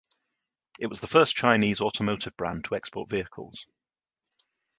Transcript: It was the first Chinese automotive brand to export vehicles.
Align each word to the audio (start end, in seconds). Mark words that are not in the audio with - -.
It 0.79 0.87
was 0.87 0.99
the 0.99 1.05
first 1.05 1.35
Chinese 1.35 1.79
automotive 1.79 2.35
brand 2.35 2.63
to 2.65 2.75
export 2.75 3.07
vehicles. 3.07 3.67